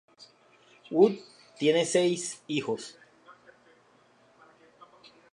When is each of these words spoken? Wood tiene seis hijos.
Wood 0.89 1.19
tiene 1.59 1.85
seis 1.85 2.41
hijos. 2.47 2.97